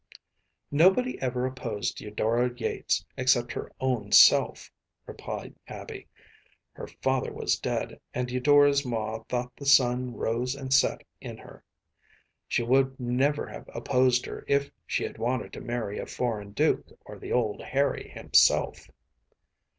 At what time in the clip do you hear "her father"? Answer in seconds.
6.71-7.31